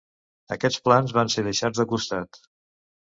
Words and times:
Aquests 0.55 0.79
plans 0.87 1.13
van 1.17 1.31
ser 1.35 1.43
deixats 1.49 1.83
de 1.83 1.89
costat. 1.93 2.41